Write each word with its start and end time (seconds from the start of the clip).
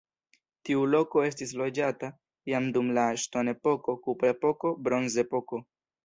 Tiu 0.67 0.85
loko 0.91 1.19
estis 1.25 1.51
loĝata 1.59 2.09
jam 2.51 2.69
dum 2.77 2.89
la 2.99 3.03
ŝtonepoko, 3.25 3.95
kuprepoko, 4.07 4.73
bronzepoko. 4.89 5.61